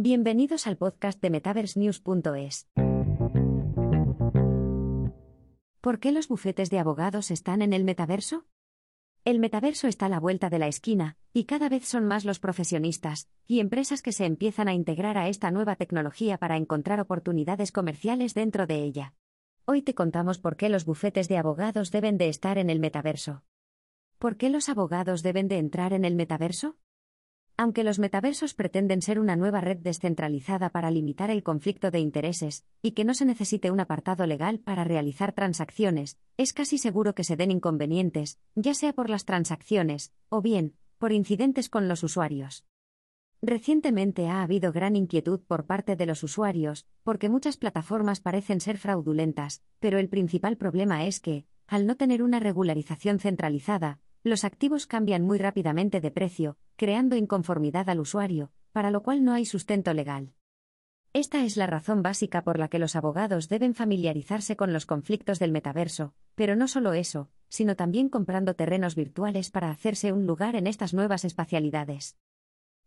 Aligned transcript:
Bienvenidos 0.00 0.68
al 0.68 0.76
podcast 0.76 1.20
de 1.20 1.28
MetaverseNews.es. 1.28 2.68
¿Por 5.80 5.98
qué 5.98 6.12
los 6.12 6.28
bufetes 6.28 6.70
de 6.70 6.78
abogados 6.78 7.32
están 7.32 7.62
en 7.62 7.72
el 7.72 7.82
metaverso? 7.82 8.46
El 9.24 9.40
metaverso 9.40 9.88
está 9.88 10.06
a 10.06 10.08
la 10.08 10.20
vuelta 10.20 10.50
de 10.50 10.60
la 10.60 10.68
esquina, 10.68 11.16
y 11.32 11.46
cada 11.46 11.68
vez 11.68 11.84
son 11.84 12.06
más 12.06 12.24
los 12.24 12.38
profesionistas 12.38 13.28
y 13.48 13.58
empresas 13.58 14.00
que 14.00 14.12
se 14.12 14.24
empiezan 14.24 14.68
a 14.68 14.72
integrar 14.72 15.18
a 15.18 15.26
esta 15.26 15.50
nueva 15.50 15.74
tecnología 15.74 16.38
para 16.38 16.56
encontrar 16.56 17.00
oportunidades 17.00 17.72
comerciales 17.72 18.34
dentro 18.34 18.68
de 18.68 18.84
ella. 18.84 19.14
Hoy 19.64 19.82
te 19.82 19.96
contamos 19.96 20.38
por 20.38 20.56
qué 20.56 20.68
los 20.68 20.84
bufetes 20.84 21.26
de 21.26 21.38
abogados 21.38 21.90
deben 21.90 22.18
de 22.18 22.28
estar 22.28 22.58
en 22.58 22.70
el 22.70 22.78
metaverso. 22.78 23.42
¿Por 24.20 24.36
qué 24.36 24.48
los 24.48 24.68
abogados 24.68 25.24
deben 25.24 25.48
de 25.48 25.58
entrar 25.58 25.92
en 25.92 26.04
el 26.04 26.14
metaverso? 26.14 26.76
Aunque 27.60 27.82
los 27.82 27.98
metaversos 27.98 28.54
pretenden 28.54 29.02
ser 29.02 29.18
una 29.18 29.34
nueva 29.34 29.60
red 29.60 29.78
descentralizada 29.78 30.70
para 30.70 30.92
limitar 30.92 31.28
el 31.28 31.42
conflicto 31.42 31.90
de 31.90 31.98
intereses, 31.98 32.64
y 32.82 32.92
que 32.92 33.04
no 33.04 33.14
se 33.14 33.24
necesite 33.24 33.72
un 33.72 33.80
apartado 33.80 34.26
legal 34.26 34.60
para 34.60 34.84
realizar 34.84 35.32
transacciones, 35.32 36.18
es 36.36 36.52
casi 36.52 36.78
seguro 36.78 37.16
que 37.16 37.24
se 37.24 37.34
den 37.34 37.50
inconvenientes, 37.50 38.38
ya 38.54 38.74
sea 38.74 38.92
por 38.92 39.10
las 39.10 39.24
transacciones, 39.24 40.12
o 40.28 40.40
bien, 40.40 40.76
por 40.98 41.10
incidentes 41.10 41.68
con 41.68 41.88
los 41.88 42.04
usuarios. 42.04 42.64
Recientemente 43.42 44.28
ha 44.28 44.42
habido 44.42 44.70
gran 44.70 44.94
inquietud 44.94 45.40
por 45.40 45.66
parte 45.66 45.96
de 45.96 46.06
los 46.06 46.22
usuarios, 46.22 46.86
porque 47.02 47.28
muchas 47.28 47.56
plataformas 47.56 48.20
parecen 48.20 48.60
ser 48.60 48.78
fraudulentas, 48.78 49.64
pero 49.80 49.98
el 49.98 50.08
principal 50.08 50.56
problema 50.58 51.06
es 51.06 51.18
que, 51.18 51.44
al 51.66 51.88
no 51.88 51.96
tener 51.96 52.22
una 52.22 52.38
regularización 52.38 53.18
centralizada, 53.18 53.98
los 54.22 54.44
activos 54.44 54.86
cambian 54.86 55.22
muy 55.22 55.38
rápidamente 55.38 56.00
de 56.00 56.12
precio, 56.12 56.56
creando 56.78 57.16
inconformidad 57.16 57.90
al 57.90 57.98
usuario, 57.98 58.52
para 58.70 58.92
lo 58.92 59.02
cual 59.02 59.24
no 59.24 59.32
hay 59.32 59.44
sustento 59.44 59.92
legal. 59.92 60.32
Esta 61.12 61.44
es 61.44 61.56
la 61.56 61.66
razón 61.66 62.02
básica 62.02 62.44
por 62.44 62.60
la 62.60 62.68
que 62.68 62.78
los 62.78 62.94
abogados 62.94 63.48
deben 63.48 63.74
familiarizarse 63.74 64.56
con 64.56 64.72
los 64.72 64.86
conflictos 64.86 65.40
del 65.40 65.50
metaverso, 65.50 66.14
pero 66.36 66.54
no 66.54 66.68
solo 66.68 66.92
eso, 66.92 67.30
sino 67.48 67.74
también 67.74 68.08
comprando 68.08 68.54
terrenos 68.54 68.94
virtuales 68.94 69.50
para 69.50 69.70
hacerse 69.70 70.12
un 70.12 70.24
lugar 70.24 70.54
en 70.54 70.68
estas 70.68 70.94
nuevas 70.94 71.24
espacialidades. 71.24 72.16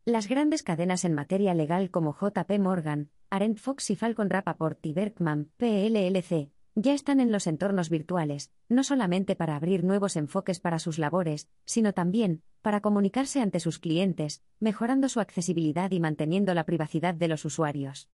Las 0.05 0.29
grandes 0.29 0.63
cadenas 0.63 1.03
en 1.03 1.13
materia 1.13 1.53
legal 1.53 1.91
como 1.91 2.15
JP 2.15 2.59
Morgan, 2.59 3.09
Arendt 3.29 3.59
Fox 3.59 3.89
y 3.89 3.97
Falcon 3.97 4.29
Rappaport 4.29 4.85
y 4.85 4.93
Berkman, 4.93 5.49
PLLC, 5.57 6.49
ya 6.75 6.93
están 6.93 7.19
en 7.19 7.33
los 7.33 7.45
entornos 7.45 7.89
virtuales, 7.89 8.51
no 8.69 8.85
solamente 8.85 9.35
para 9.35 9.57
abrir 9.57 9.83
nuevos 9.83 10.15
enfoques 10.15 10.61
para 10.61 10.79
sus 10.79 10.97
labores, 10.97 11.49
sino 11.65 11.91
también 11.91 12.43
para 12.61 12.81
comunicarse 12.81 13.41
ante 13.41 13.59
sus 13.59 13.79
clientes, 13.79 14.43
mejorando 14.59 15.09
su 15.09 15.19
accesibilidad 15.19 15.91
y 15.91 15.99
manteniendo 15.99 16.53
la 16.53 16.65
privacidad 16.65 17.13
de 17.13 17.27
los 17.27 17.45
usuarios. 17.45 18.09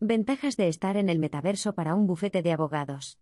Ventajas 0.00 0.56
de 0.56 0.68
estar 0.68 0.96
en 0.96 1.08
el 1.08 1.18
metaverso 1.18 1.74
para 1.74 1.94
un 1.94 2.06
bufete 2.06 2.42
de 2.42 2.52
abogados. 2.52 3.18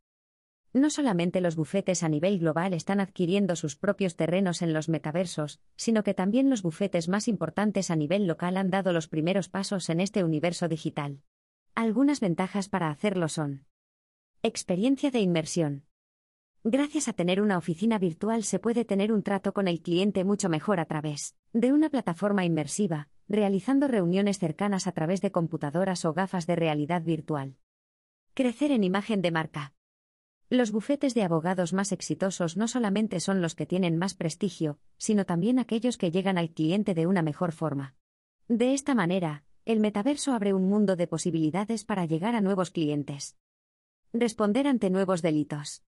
No 0.73 0.91
solamente 0.91 1.41
los 1.41 1.55
bufetes 1.55 2.03
a 2.03 2.09
nivel 2.09 2.41
global 2.41 2.75
están 2.75 2.99
adquiriendo 2.99 3.55
sus 3.55 3.77
propios 3.77 4.17
terrenos 4.17 4.61
en 4.61 4.73
los 4.73 4.89
metaversos, 4.89 5.61
sino 5.77 6.03
que 6.03 6.15
también 6.15 6.51
los 6.51 6.63
bufetes 6.63 7.09
más 7.09 7.29
importantes 7.29 7.93
a 7.93 7.97
nivel 7.97 8.27
local 8.27 8.57
han 8.57 8.71
dado 8.71 8.93
los 8.93 9.07
primeros 9.07 9.49
pasos 9.49 9.89
en 9.89 10.01
este 10.01 10.25
universo 10.25 10.67
digital. 10.67 11.23
Algunas 11.77 12.19
ventajas 12.19 12.69
para 12.69 12.91
hacerlo 12.91 13.29
son. 13.29 13.67
Experiencia 14.43 15.13
de 15.13 15.21
inmersión. 15.21 15.85
Gracias 16.67 17.09
a 17.09 17.13
tener 17.13 17.43
una 17.43 17.59
oficina 17.59 17.99
virtual 17.99 18.43
se 18.43 18.59
puede 18.59 18.87
tener 18.87 19.13
un 19.13 19.23
trato 19.23 19.53
con 19.53 19.69
el 19.69 19.83
cliente 19.83 20.25
mucho 20.25 20.49
mejor 20.49 20.81
a 20.81 20.87
través 20.87 21.37
de 21.53 21.75
una 21.75 21.91
plataforma 21.91 22.47
inmersiva, 22.47 23.11
realizando 23.29 23.87
reuniones 23.87 24.39
cercanas 24.39 24.87
a 24.87 24.93
través 24.93 25.21
de 25.21 25.31
computadoras 25.31 26.07
o 26.07 26.15
gafas 26.15 26.47
de 26.47 26.57
realidad 26.57 27.03
virtual. 27.03 27.59
Crecer 28.33 28.71
en 28.71 28.83
imagen 28.83 29.21
de 29.21 29.31
marca. 29.31 29.75
Los 30.49 30.73
bufetes 30.73 31.13
de 31.13 31.23
abogados 31.23 31.75
más 31.75 31.93
exitosos 31.93 32.57
no 32.57 32.67
solamente 32.67 33.21
son 33.21 33.43
los 33.43 33.55
que 33.55 33.67
tienen 33.67 33.99
más 33.99 34.15
prestigio, 34.15 34.79
sino 34.97 35.27
también 35.27 35.59
aquellos 35.59 35.99
que 35.99 36.11
llegan 36.11 36.39
al 36.39 36.49
cliente 36.49 36.95
de 36.95 37.07
una 37.07 37.21
mejor 37.21 37.53
forma. 37.53 37.95
De 38.49 38.73
esta 38.73 38.95
manera, 38.95 39.45
el 39.67 39.81
metaverso 39.81 40.33
abre 40.33 40.55
un 40.55 40.67
mundo 40.71 40.97
de 40.97 41.09
posibilidades 41.09 41.85
para 41.85 42.07
llegar 42.07 42.35
a 42.35 42.41
nuevos 42.41 42.71
clientes. 42.71 43.37
Responder 44.15 44.67
ante 44.67 44.89
nuevos 44.89 45.21
delitos. 45.21 45.85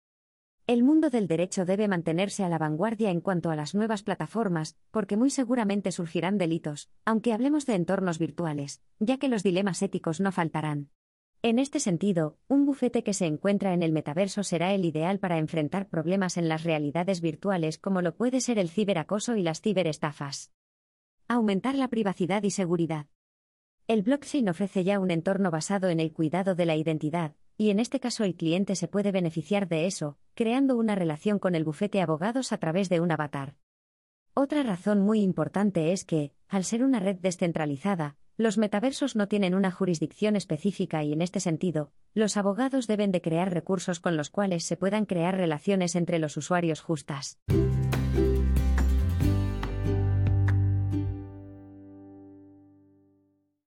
El 0.69 0.85
mundo 0.85 1.11
del 1.11 1.27
derecho 1.27 1.65
debe 1.65 1.89
mantenerse 1.89 2.45
a 2.45 2.49
la 2.49 2.57
vanguardia 2.57 3.11
en 3.11 3.21
cuanto 3.21 3.51
a 3.51 3.57
las 3.57 3.75
nuevas 3.75 4.05
plataformas, 4.05 4.77
porque 4.93 5.17
muy 5.17 5.29
seguramente 5.29 5.91
surgirán 5.91 6.39
delitos, 6.39 6.89
aunque 7.05 7.33
hablemos 7.33 7.67
de 7.67 7.75
entornos 7.75 8.21
virtuales, 8.21 8.81
ya 9.01 9.19
que 9.19 9.29
los 9.29 9.43
dilemas 9.43 9.83
éticos 9.83 10.21
no 10.21 10.31
faltarán. 10.31 10.91
En 11.43 11.59
este 11.59 11.81
sentido, 11.81 12.39
un 12.47 12.65
bufete 12.65 13.03
que 13.03 13.13
se 13.13 13.27
encuentra 13.27 13.75
en 13.75 13.83
el 13.83 13.91
metaverso 13.91 14.45
será 14.45 14.73
el 14.73 14.85
ideal 14.85 15.19
para 15.19 15.39
enfrentar 15.39 15.89
problemas 15.89 16.37
en 16.37 16.49
las 16.49 16.63
realidades 16.63 17.21
virtuales 17.21 17.79
como 17.79 18.01
lo 18.01 18.15
puede 18.15 18.41
ser 18.41 18.61
el 18.61 18.69
ciberacoso 18.69 19.35
y 19.35 19.43
las 19.43 19.61
ciberestafas. 19.61 20.53
Aumentar 21.27 21.75
la 21.75 21.89
privacidad 21.89 22.45
y 22.45 22.53
seguridad. 22.53 23.07
El 23.89 24.03
blockchain 24.03 24.49
ofrece 24.49 24.85
ya 24.85 25.01
un 25.01 25.11
entorno 25.11 25.51
basado 25.51 25.89
en 25.89 25.99
el 25.99 26.13
cuidado 26.13 26.55
de 26.55 26.67
la 26.67 26.77
identidad, 26.77 27.35
y 27.57 27.71
en 27.71 27.81
este 27.81 27.99
caso 27.99 28.23
el 28.23 28.37
cliente 28.37 28.77
se 28.77 28.87
puede 28.87 29.11
beneficiar 29.11 29.67
de 29.67 29.87
eso, 29.87 30.19
creando 30.35 30.77
una 30.77 30.95
relación 30.95 31.39
con 31.39 31.55
el 31.55 31.65
bufete 31.65 32.01
abogados 32.01 32.53
a 32.53 32.59
través 32.59 32.89
de 32.89 33.01
un 33.01 33.11
avatar. 33.11 33.57
Otra 34.35 34.63
razón 34.63 35.01
muy 35.01 35.21
importante 35.21 35.93
es 35.93 36.05
que, 36.05 36.33
al 36.49 36.65
ser 36.65 36.85
una 36.85 37.01
red 37.01 37.17
descentralizada, 37.17 38.17
los 38.39 38.57
metaversos 38.57 39.15
no 39.15 39.29
tienen 39.29 39.55
una 39.55 39.71
jurisdicción 39.71 40.37
específica 40.37 41.05
y 41.05 41.13
en 41.13 41.21
este 41.21 41.39
sentido, 41.39 41.93
los 42.15 42.37
abogados 42.37 42.87
deben 42.87 43.13
de 43.13 43.21
crear 43.21 43.53
recursos 43.53 44.01
con 44.01 44.17
los 44.17 44.31
cuales 44.31 44.65
se 44.65 44.77
puedan 44.77 45.05
crear 45.05 45.37
relaciones 45.37 45.97
entre 45.97 46.19
los 46.19 46.37
usuarios 46.37 46.81
justas. 46.81 47.39